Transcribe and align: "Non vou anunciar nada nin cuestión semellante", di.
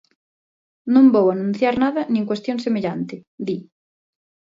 "Non 0.93 1.05
vou 1.15 1.25
anunciar 1.29 1.75
nada 1.83 2.01
nin 2.13 2.27
cuestión 2.29 2.57
semellante", 2.65 3.15
di. 3.47 3.57